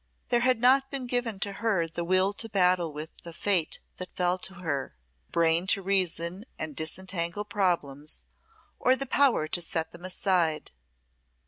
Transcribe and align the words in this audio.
There 0.29 0.39
had 0.39 0.59
not 0.59 0.89
been 0.89 1.05
given 1.05 1.39
to 1.41 1.51
her 1.53 1.85
the 1.87 2.03
will 2.03 2.33
to 2.33 2.49
battle 2.49 2.91
with 2.91 3.11
the 3.21 3.33
Fate 3.33 3.77
that 3.97 4.15
fell 4.15 4.39
to 4.39 4.55
her, 4.55 4.95
the 5.27 5.31
brain 5.31 5.67
to 5.67 5.83
reason 5.83 6.45
and 6.57 6.75
disentangle 6.75 7.45
problems, 7.45 8.23
or 8.79 8.95
the 8.95 9.05
power 9.05 9.47
to 9.49 9.61
set 9.61 9.91
them 9.91 10.03
aside. 10.03 10.71